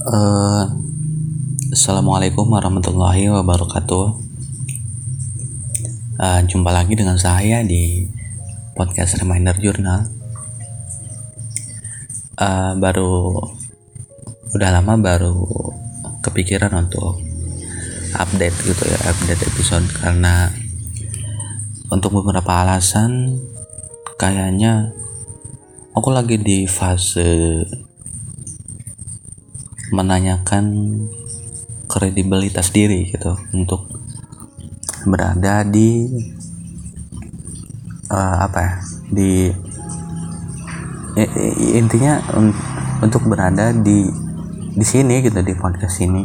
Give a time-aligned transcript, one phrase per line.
[0.00, 0.64] Uh,
[1.76, 4.06] Assalamualaikum warahmatullahi wabarakatuh.
[6.16, 8.08] Uh, jumpa lagi dengan saya di
[8.72, 10.08] podcast Reminder Journal.
[12.32, 13.44] Uh, baru
[14.56, 15.36] udah lama baru
[16.24, 17.20] kepikiran untuk
[18.16, 20.48] update gitu ya, update episode karena
[21.92, 23.36] untuk beberapa alasan
[24.16, 24.96] kayaknya
[25.92, 27.68] aku lagi di fase
[29.90, 30.64] menanyakan
[31.90, 33.90] kredibilitas diri gitu untuk
[35.06, 36.06] berada di
[38.10, 38.72] uh, apa ya
[39.10, 39.50] di
[41.74, 42.22] intinya
[43.02, 44.06] untuk berada di
[44.70, 46.22] di sini gitu di podcast ini.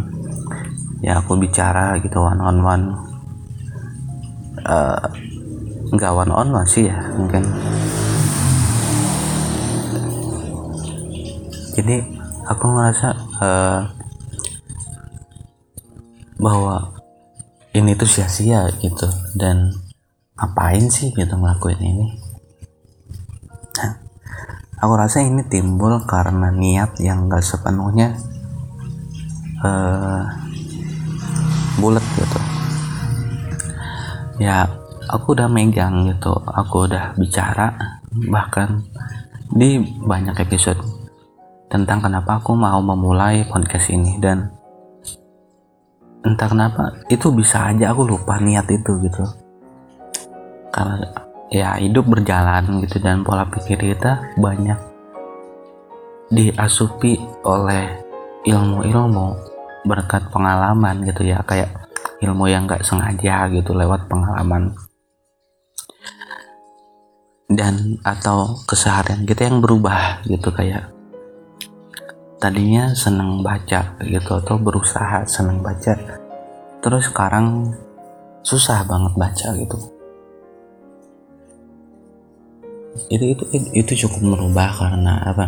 [1.01, 2.85] Ya aku bicara gitu one on one.
[4.65, 5.01] Uh,
[5.93, 7.45] nggak one on one sih ya mungkin.
[11.75, 11.97] Jadi
[12.45, 13.09] aku ngerasa
[13.41, 13.81] uh,
[16.37, 16.93] bahwa
[17.73, 19.09] ini tuh sia-sia gitu.
[19.33, 19.73] Dan
[20.37, 22.07] ngapain sih gitu ngelakuin ini?
[23.81, 23.91] Nah,
[24.79, 28.15] aku rasa ini timbul karena niat yang gak sepenuhnya
[29.65, 30.23] uh,
[31.81, 32.39] bulat gitu.
[34.39, 34.69] Ya
[35.09, 36.31] aku udah megang gitu.
[36.31, 37.99] Aku udah bicara
[38.31, 38.87] bahkan
[39.51, 40.94] di banyak episode
[41.69, 44.53] tentang kenapa aku mau memulai podcast ini dan
[46.25, 49.23] entah kenapa itu bisa aja aku lupa niat itu gitu.
[50.73, 51.05] Karena
[51.53, 54.77] ya hidup berjalan gitu dan pola pikir kita banyak
[56.33, 58.01] diasupi oleh
[58.49, 59.37] ilmu-ilmu
[59.85, 61.69] berkat pengalaman gitu ya kayak
[62.25, 64.73] ilmu yang gak sengaja gitu lewat pengalaman.
[67.45, 70.94] Dan atau keseharian kita yang berubah gitu kayak
[72.35, 75.95] tadinya seneng baca gitu atau berusaha seneng baca.
[76.83, 77.73] Terus sekarang
[78.45, 79.77] susah banget baca gitu.
[83.11, 83.43] Itu itu
[83.75, 85.47] itu cukup merubah karena apa?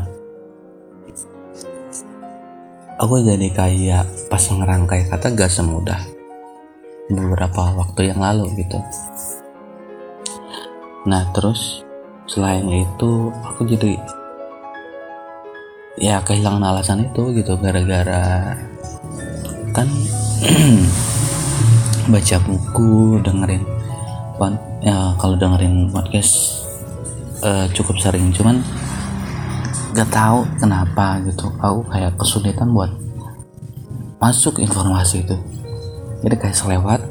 [2.97, 6.01] Aku jadi kayak pas ngerangkai kata gak semudah
[7.13, 8.81] beberapa waktu yang lalu gitu.
[11.05, 11.85] Nah terus
[12.27, 13.95] selain itu aku jadi
[15.97, 18.53] ya kehilangan alasan itu gitu gara-gara
[19.73, 19.89] kan
[22.13, 23.77] baca buku dengerin
[24.87, 26.63] ya kalau dengerin podcast
[27.41, 28.29] uh, cukup sering.
[28.33, 28.61] Cuman
[29.91, 31.49] gak tahu kenapa gitu.
[31.59, 32.91] Aku kayak kesulitan buat
[34.21, 35.37] masuk informasi itu.
[36.23, 37.01] Jadi kayak selewat.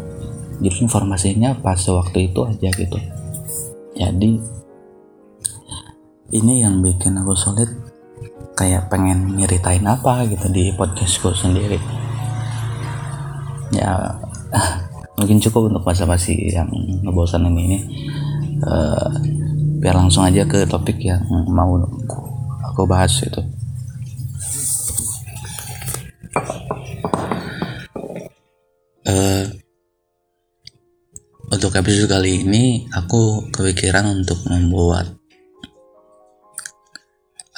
[0.56, 2.98] Jadi informasinya pas waktu itu aja gitu.
[3.96, 4.40] Jadi
[6.32, 7.68] ini yang bikin aku sulit
[8.56, 11.76] kayak pengen nyeritain apa gitu di podcastku sendiri.
[13.76, 14.16] Ya
[15.20, 16.72] mungkin cukup untuk basa-basi yang
[17.04, 17.78] ngebosanin ini.
[18.64, 19.12] Uh,
[19.76, 21.20] biar langsung aja ke topik yang
[21.52, 22.20] mau aku,
[22.64, 23.44] aku bahas itu.
[29.06, 29.44] Uh,
[31.52, 35.12] untuk episode kali ini aku kepikiran untuk membuat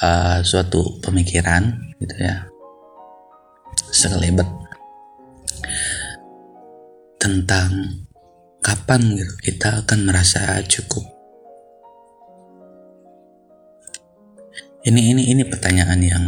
[0.03, 2.47] uh, suatu pemikiran gitu ya.
[3.89, 4.47] Sekelebet
[7.19, 8.01] tentang
[8.63, 11.03] kapan gitu kita akan merasa cukup.
[14.79, 16.25] Ini ini ini pertanyaan yang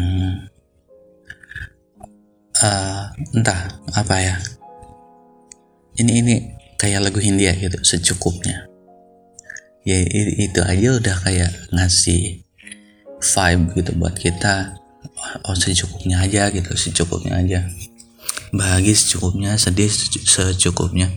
[2.60, 4.36] uh, entah apa ya.
[5.96, 6.34] Ini ini
[6.76, 8.68] kayak lagu Hindia gitu secukupnya.
[9.82, 9.98] Ya
[10.46, 12.46] itu aja udah kayak ngasih
[13.22, 14.82] vibe gitu buat kita.
[15.46, 17.70] Oh secukupnya aja gitu secukupnya aja.
[18.52, 21.08] Bahagia secukupnya sedih secukupnya.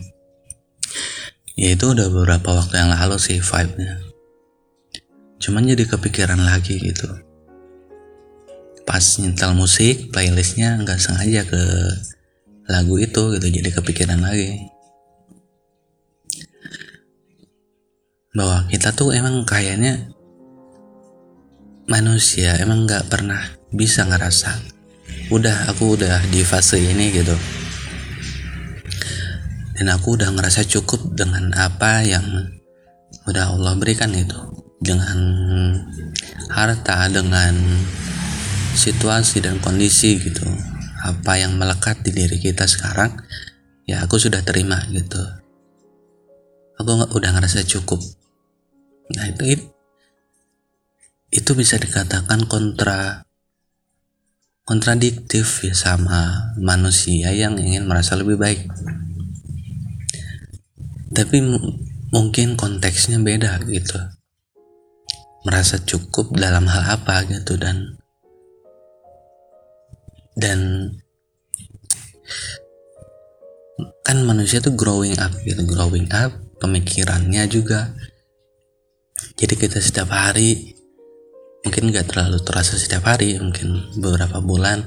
[1.55, 4.03] Ya itu udah beberapa waktu yang lalu sih vibe-nya.
[5.39, 7.07] Cuman jadi kepikiran lagi gitu.
[8.85, 11.63] Pas nyetel musik playlistnya nggak sengaja ke
[12.69, 14.67] lagu itu gitu jadi kepikiran lagi.
[18.35, 20.14] Bahwa kita tuh emang kayaknya
[21.85, 24.75] manusia emang nggak pernah bisa ngerasa
[25.33, 27.33] udah aku udah di fase ini gitu.
[29.75, 32.23] Dan aku udah ngerasa cukup dengan apa yang
[33.27, 34.37] udah Allah berikan itu.
[34.79, 35.17] Dengan
[36.53, 37.57] harta dengan
[38.77, 40.45] situasi dan kondisi gitu.
[41.01, 43.17] Apa yang melekat di diri kita sekarang
[43.89, 45.19] ya aku sudah terima gitu.
[46.79, 47.99] Aku udah ngerasa cukup.
[49.11, 49.74] Nah itu itu
[51.57, 53.25] bisa dikatakan kontra
[54.65, 58.65] kontradiktif ya sama manusia yang ingin merasa lebih baik.
[61.13, 61.37] Tapi
[62.09, 64.01] mungkin konteksnya beda gitu.
[65.45, 68.01] Merasa cukup dalam hal apa gitu dan
[70.35, 70.91] dan
[74.01, 77.93] kan manusia tuh growing up gitu growing up pemikirannya juga.
[79.37, 80.75] Jadi kita setiap hari
[81.65, 84.85] mungkin gak terlalu terasa setiap hari mungkin beberapa bulan.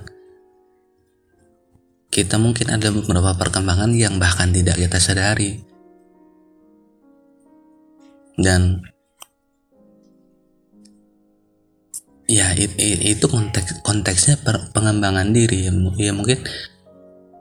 [2.08, 5.58] Kita mungkin ada beberapa perkembangan yang bahkan tidak kita sadari.
[8.38, 8.80] Dan
[12.30, 14.38] ya itu konteks konteksnya
[14.70, 15.66] pengembangan diri.
[15.68, 16.46] Ya, ya mungkin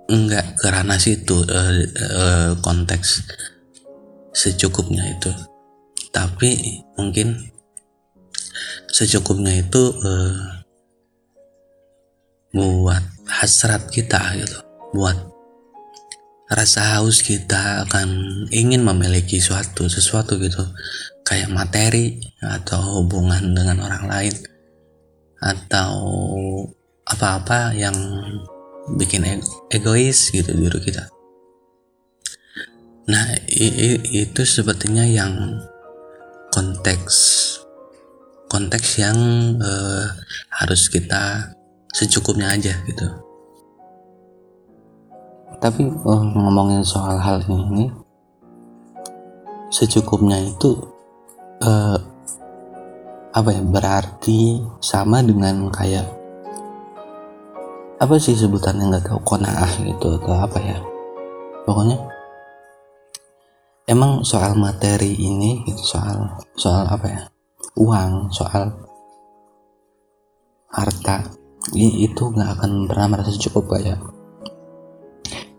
[0.09, 1.71] enggak ke ranah situ uh,
[2.17, 3.23] uh, konteks
[4.33, 5.31] secukupnya itu.
[6.09, 7.56] Tapi mungkin
[8.89, 10.57] secukupnya itu uh,
[12.55, 14.57] buat hasrat kita gitu.
[14.95, 15.17] Buat
[16.47, 18.07] rasa haus kita akan
[18.49, 20.63] ingin memiliki suatu sesuatu gitu.
[21.27, 24.35] Kayak materi atau hubungan dengan orang lain.
[25.37, 25.91] Atau
[27.07, 27.95] apa-apa yang
[28.95, 29.27] bikin
[29.69, 31.11] egois gitu diri kita.
[33.07, 35.59] Nah itu sepertinya yang
[36.51, 37.15] konteks
[38.47, 39.17] konteks yang
[39.59, 40.07] uh,
[40.63, 41.53] harus kita
[41.91, 43.07] secukupnya aja gitu.
[45.57, 47.91] Tapi uh, ngomongin soal hal ini
[49.67, 50.79] secukupnya itu
[51.63, 51.99] uh,
[53.35, 56.07] apa ya berarti sama dengan kayak
[57.97, 60.77] apa sih sebutannya nggak tahu konaah gitu atau apa ya.
[61.67, 61.99] Pokoknya
[63.87, 67.21] emang soal materi ini gitu soal soal apa ya
[67.77, 68.73] uang soal
[70.73, 71.29] harta.
[71.77, 74.01] Itu nggak akan pernah merasa cukup kayak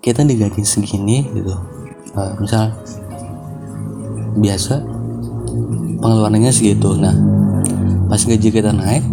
[0.02, 1.54] kita digaji segini gitu.
[2.18, 2.74] Uh, misal
[4.36, 4.82] biasa
[6.02, 6.98] pengeluarannya segitu.
[6.98, 7.14] Nah
[8.08, 9.04] pas gaji kita naik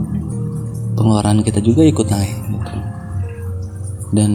[0.95, 2.75] pengeluaran kita juga ikut naik gitu.
[4.15, 4.31] dan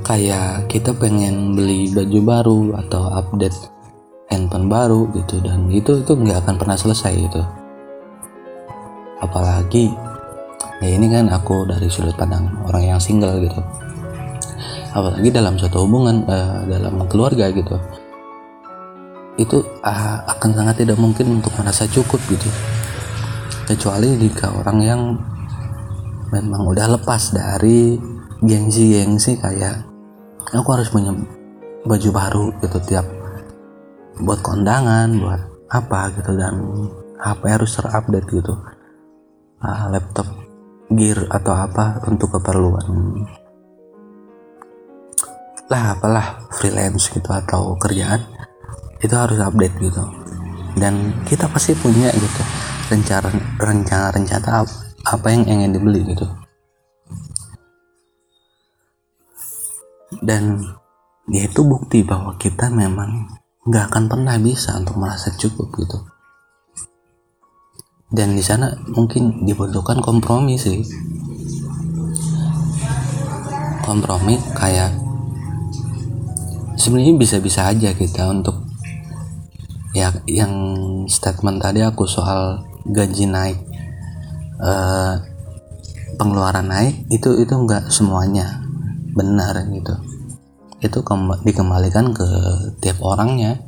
[0.00, 3.75] kayak kita pengen beli baju baru atau update
[4.26, 7.42] handphone baru gitu dan itu itu nggak akan pernah selesai gitu.
[9.22, 9.94] Apalagi
[10.82, 13.60] ya ini kan aku dari sudut pandang orang yang single gitu.
[14.96, 17.76] Apalagi dalam suatu hubungan uh, dalam keluarga gitu.
[19.36, 22.48] Itu uh, akan sangat tidak mungkin untuk merasa cukup gitu.
[23.66, 25.00] Kecuali jika orang yang
[26.32, 27.98] memang udah lepas dari
[28.42, 29.86] gengsi-gengsi kayak
[30.52, 31.14] aku harus punya
[31.86, 33.15] baju baru gitu tiap
[34.20, 36.54] buat kondangan buat apa gitu dan
[37.16, 38.54] HP harus terupdate gitu.
[39.56, 40.28] Uh, laptop
[40.92, 42.86] gear atau apa untuk keperluan.
[45.66, 48.22] Lah apalah freelance gitu atau kerjaan
[49.02, 50.02] itu harus update gitu.
[50.76, 52.42] Dan kita pasti punya gitu
[52.86, 54.62] rencana rencana rencana
[55.08, 56.26] apa yang ingin dibeli gitu.
[60.22, 60.62] Dan
[61.26, 63.26] ya itu bukti bahwa kita memang
[63.66, 65.98] nggak akan pernah bisa untuk merasa cukup gitu.
[68.06, 70.86] Dan di sana mungkin dibutuhkan kompromi sih.
[73.82, 74.94] Kompromi kayak
[76.78, 78.62] sebenarnya bisa-bisa aja kita untuk
[79.90, 80.54] ya yang
[81.10, 83.58] statement tadi aku soal gaji naik
[84.62, 85.18] uh,
[86.14, 88.62] pengeluaran naik itu itu enggak semuanya
[89.18, 89.98] benar gitu.
[90.78, 91.02] Itu
[91.42, 92.28] dikembalikan ke
[92.78, 93.65] tiap orangnya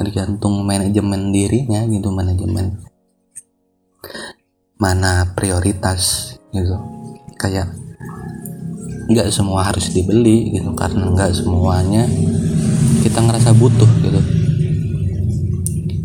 [0.00, 2.80] tergantung manajemen dirinya gitu manajemen
[4.80, 6.74] mana prioritas gitu.
[7.36, 7.68] Kayak
[9.12, 12.08] nggak semua harus dibeli gitu karena nggak semuanya
[13.04, 14.20] kita ngerasa butuh gitu.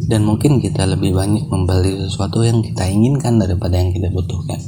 [0.05, 4.59] Dan mungkin kita lebih banyak membeli sesuatu yang kita inginkan daripada yang kita butuhkan.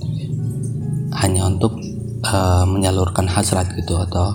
[1.14, 1.78] Hanya untuk
[2.26, 4.34] uh, menyalurkan hasrat gitu atau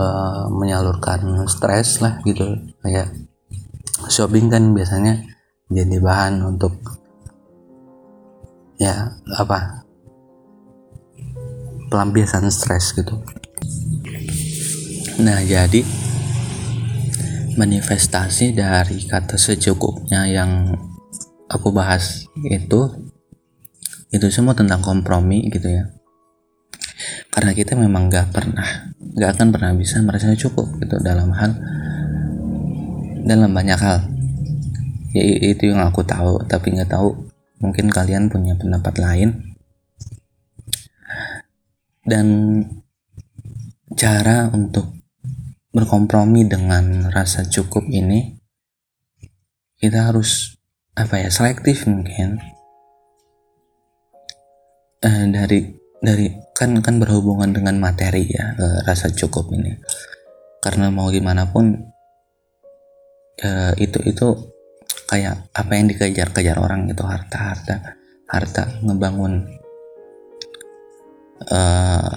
[0.00, 2.56] uh, menyalurkan stres lah gitu.
[2.80, 3.25] Kayak
[4.08, 5.22] shopping kan biasanya
[5.66, 6.78] jadi bahan untuk
[8.78, 9.82] ya apa
[11.88, 13.18] pelampiasan stres gitu.
[15.22, 15.80] Nah jadi
[17.56, 20.76] manifestasi dari kata secukupnya yang
[21.48, 22.80] aku bahas itu
[24.12, 25.88] itu semua tentang kompromi gitu ya.
[27.32, 31.56] Karena kita memang gak pernah gak akan pernah bisa merasa cukup gitu dalam hal
[33.26, 34.06] dalam banyak hal.
[35.10, 37.26] Ya itu yang aku tahu tapi nggak tahu
[37.58, 39.30] mungkin kalian punya pendapat lain.
[42.06, 42.26] Dan
[43.98, 44.94] cara untuk
[45.74, 48.38] berkompromi dengan rasa cukup ini
[49.82, 50.54] kita harus
[50.94, 52.38] apa ya selektif mungkin.
[55.02, 55.66] Eh, dari
[55.98, 59.74] dari kan kan berhubungan dengan materi ya eh, rasa cukup ini.
[60.62, 61.95] Karena mau gimana pun
[63.40, 64.26] eh, itu itu
[65.06, 67.74] kayak apa yang dikejar-kejar orang itu harta harta
[68.26, 69.46] harta ngebangun
[71.46, 72.12] eh,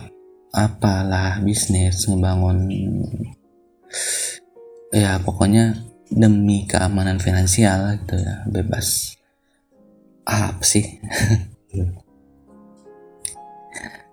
[0.49, 2.65] apalah bisnis ngebangun
[4.89, 9.15] ya pokoknya demi keamanan finansial gitu ya bebas.
[10.25, 10.85] Apa sih.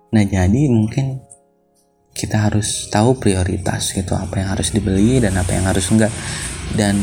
[0.07, 1.19] Nah jadi mungkin
[2.15, 6.09] kita harus tahu prioritas gitu apa yang harus dibeli dan apa yang harus enggak
[6.75, 6.97] dan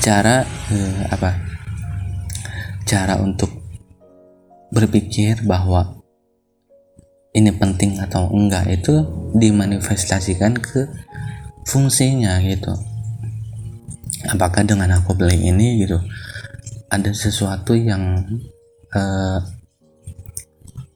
[0.00, 1.36] cara eh, apa?
[2.88, 3.48] Cara untuk
[4.72, 6.00] berpikir bahwa
[7.32, 9.04] ini penting atau enggak itu
[9.36, 10.88] dimanifestasikan ke
[11.64, 12.72] fungsinya gitu.
[14.28, 15.98] Apakah dengan aku beli ini gitu
[16.92, 18.20] ada sesuatu yang
[18.92, 19.40] uh,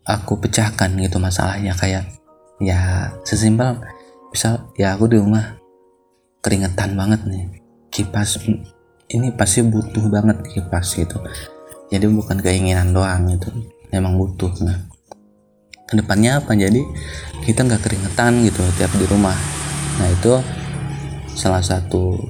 [0.05, 1.73] aku pecahkan gitu masalahnya.
[1.73, 2.13] Kayak
[2.61, 3.81] ya sesimpel
[4.29, 5.57] misal ya aku di rumah
[6.45, 7.56] keringetan banget nih
[7.97, 8.37] kipas.
[9.09, 11.17] Ini pasti butuh banget kipas gitu.
[11.89, 13.49] Jadi bukan keinginan doang gitu.
[13.89, 14.85] Memang butuh nah.
[15.89, 16.53] Ke depannya apa?
[16.53, 16.85] Jadi
[17.49, 19.39] kita nggak keringetan gitu tiap di rumah.
[19.97, 20.37] Nah itu
[21.33, 22.21] salah satu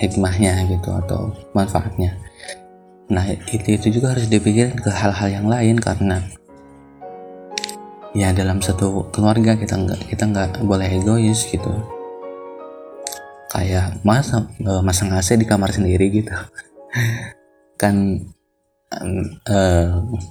[0.00, 2.16] hikmahnya gitu atau manfaatnya.
[3.12, 6.24] Nah itu itu juga harus dipikirkan ke hal-hal yang lain karena
[8.14, 11.74] ya dalam satu keluarga kita nggak kita nggak boleh egois gitu
[13.54, 16.34] kayak masa eh, masang AC di kamar sendiri gitu.
[17.80, 18.26] Kan
[19.48, 19.88] uh,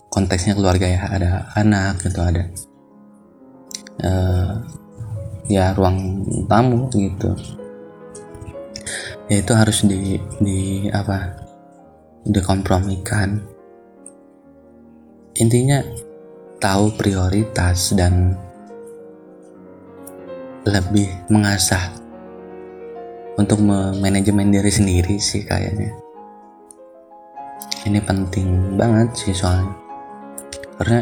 [0.08, 2.44] konteksnya keluarga ya ada anak gitu ada
[4.04, 4.64] uh,
[5.48, 7.36] ya ruang tamu gitu.
[9.32, 11.36] Ya itu harus di di apa
[12.28, 13.40] dikompromikan.
[15.34, 15.82] Intinya
[16.62, 18.38] tahu prioritas dan
[20.64, 22.03] lebih mengasah
[23.38, 23.60] untuk
[23.98, 25.90] manajemen diri sendiri sih kayaknya.
[27.84, 29.74] Ini penting banget sih soalnya.
[30.80, 31.00] Karena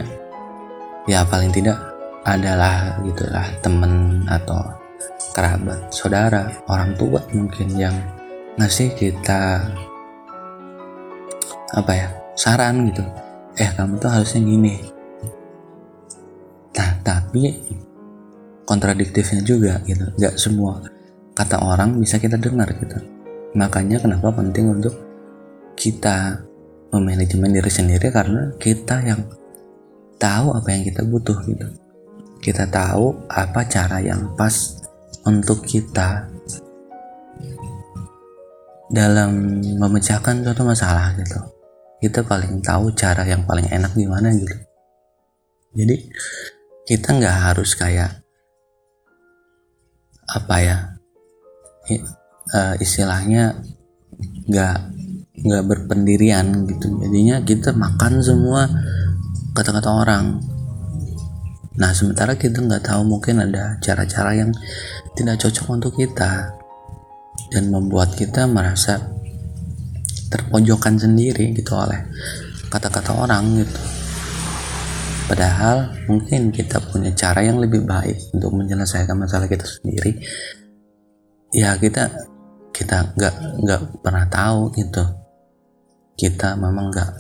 [1.06, 1.78] ya paling tidak
[2.26, 4.62] adalah gitulah temen atau
[5.34, 7.96] kerabat saudara orang tua mungkin yang
[8.60, 9.64] ngasih kita
[11.72, 13.04] apa ya saran gitu.
[13.60, 14.76] Eh kamu tuh harusnya gini.
[16.78, 17.60] Nah tapi
[18.64, 20.08] kontradiktifnya juga gitu.
[20.16, 20.80] Nggak semua
[21.42, 23.02] kata orang bisa kita dengar gitu.
[23.58, 24.94] Makanya kenapa penting untuk
[25.74, 26.38] kita
[26.94, 29.26] memanajemen diri sendiri karena kita yang
[30.22, 31.66] tahu apa yang kita butuh gitu.
[32.38, 34.78] Kita tahu apa cara yang pas
[35.26, 36.30] untuk kita
[38.94, 41.42] dalam memecahkan suatu masalah gitu.
[42.02, 44.58] Kita paling tahu cara yang paling enak gimana gitu.
[45.74, 45.96] Jadi
[46.86, 48.22] kita nggak harus kayak
[50.32, 50.91] apa ya
[52.54, 53.60] uh, istilahnya
[54.48, 54.78] nggak
[55.42, 56.88] nggak berpendirian gitu.
[57.02, 58.70] Jadinya kita makan semua
[59.58, 60.38] kata-kata orang.
[61.82, 64.52] Nah sementara kita nggak tahu mungkin ada cara-cara yang
[65.18, 66.54] tidak cocok untuk kita
[67.52, 69.02] dan membuat kita merasa
[70.32, 72.08] terpojokan sendiri gitu oleh
[72.72, 73.82] kata-kata orang gitu.
[75.28, 80.20] Padahal mungkin kita punya cara yang lebih baik untuk menyelesaikan masalah kita sendiri
[81.52, 82.08] ya kita
[82.72, 85.04] kita nggak nggak pernah tahu gitu.
[86.16, 87.12] Kita memang nggak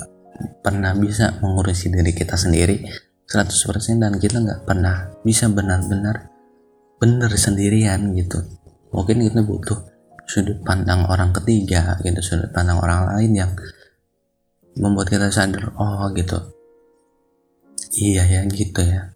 [0.63, 2.81] pernah bisa mengurusi diri kita sendiri
[3.29, 6.31] 100% dan kita nggak pernah bisa benar-benar
[6.97, 8.41] benar sendirian gitu.
[8.91, 9.79] Mungkin kita butuh
[10.27, 13.51] sudut pandang orang ketiga gitu sudut pandang orang lain yang
[14.79, 16.39] membuat kita sadar oh gitu.
[17.91, 19.11] Iya ya gitu ya.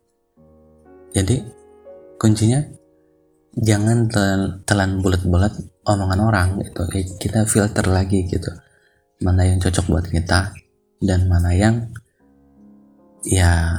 [1.15, 1.39] Jadi
[2.19, 2.59] kuncinya
[3.55, 5.53] jangan telan, telan bulat-bulat
[5.87, 6.83] omongan orang gitu.
[7.19, 8.51] Kita filter lagi gitu.
[9.23, 10.51] Mana yang cocok buat kita
[10.99, 11.87] dan mana yang
[13.23, 13.71] ya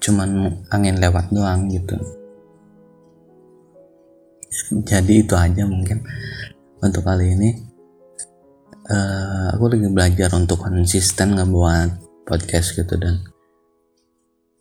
[0.00, 1.94] cuman angin lewat doang gitu.
[4.70, 6.02] Jadi itu aja mungkin
[6.82, 7.50] untuk kali ini.
[8.90, 13.22] Uh, aku lagi belajar untuk konsisten ngebuat podcast gitu dan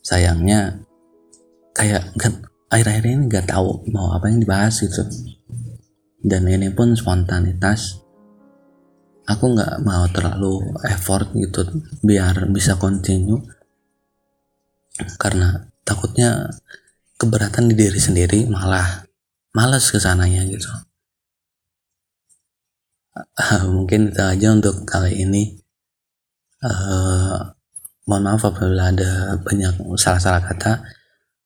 [0.06, 0.86] sayangnya
[1.74, 5.04] kayak kan akhir-akhir ini nggak tahu mau apa yang dibahas gitu.
[6.22, 7.98] Dan ini pun spontanitas.
[9.30, 11.66] Aku nggak mau terlalu effort gitu
[12.02, 13.42] biar bisa continue.
[15.18, 15.54] Karena
[15.86, 16.50] takutnya
[17.18, 19.06] keberatan di diri sendiri malah
[19.54, 20.70] malas ke sananya gitu.
[23.76, 25.58] Mungkin itu aja untuk kali ini.
[26.60, 27.56] Uh,
[28.04, 30.99] mohon maaf apabila ada banyak salah-salah kata